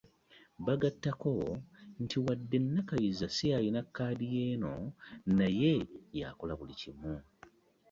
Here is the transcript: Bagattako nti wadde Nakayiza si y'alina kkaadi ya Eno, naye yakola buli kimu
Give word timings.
Bagattako 0.65 1.33
nti 2.03 2.17
wadde 2.25 2.57
Nakayiza 2.73 3.25
si 3.35 3.43
y'alina 3.51 3.81
kkaadi 3.85 4.25
ya 4.35 4.43
Eno, 4.53 4.73
naye 5.37 5.73
yakola 6.21 6.53
buli 6.59 6.73
kimu 6.81 7.13